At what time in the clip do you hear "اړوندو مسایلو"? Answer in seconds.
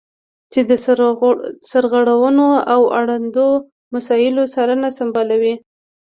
2.97-4.43